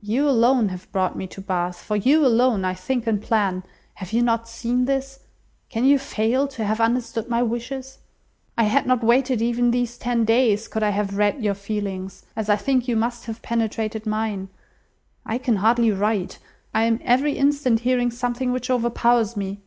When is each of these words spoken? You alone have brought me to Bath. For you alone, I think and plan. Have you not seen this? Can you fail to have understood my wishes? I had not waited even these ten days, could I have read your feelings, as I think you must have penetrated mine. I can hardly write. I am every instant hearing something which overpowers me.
You 0.00 0.26
alone 0.26 0.70
have 0.70 0.90
brought 0.90 1.16
me 1.16 1.26
to 1.26 1.40
Bath. 1.42 1.82
For 1.82 1.94
you 1.94 2.24
alone, 2.24 2.64
I 2.64 2.72
think 2.72 3.06
and 3.06 3.20
plan. 3.20 3.62
Have 3.96 4.10
you 4.10 4.22
not 4.22 4.48
seen 4.48 4.86
this? 4.86 5.18
Can 5.68 5.84
you 5.84 5.98
fail 5.98 6.48
to 6.48 6.64
have 6.64 6.80
understood 6.80 7.28
my 7.28 7.42
wishes? 7.42 7.98
I 8.56 8.64
had 8.64 8.86
not 8.86 9.04
waited 9.04 9.42
even 9.42 9.70
these 9.70 9.98
ten 9.98 10.24
days, 10.24 10.66
could 10.66 10.82
I 10.82 10.88
have 10.88 11.18
read 11.18 11.42
your 11.44 11.52
feelings, 11.52 12.24
as 12.34 12.48
I 12.48 12.56
think 12.56 12.88
you 12.88 12.96
must 12.96 13.26
have 13.26 13.42
penetrated 13.42 14.06
mine. 14.06 14.48
I 15.26 15.36
can 15.36 15.56
hardly 15.56 15.90
write. 15.90 16.38
I 16.72 16.84
am 16.84 16.98
every 17.04 17.36
instant 17.36 17.80
hearing 17.80 18.10
something 18.10 18.52
which 18.52 18.70
overpowers 18.70 19.36
me. 19.36 19.60